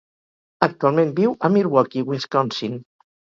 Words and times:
Actualment 0.67 1.11
viu 1.19 1.35
a 1.49 1.53
Milwaukee, 1.57 2.05
Wisconsin. 2.13 2.81